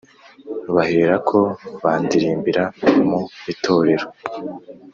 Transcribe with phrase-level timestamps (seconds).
[0.75, 1.39] baherako
[1.81, 2.63] bandirimba
[3.07, 3.19] mu
[3.53, 4.07] itorero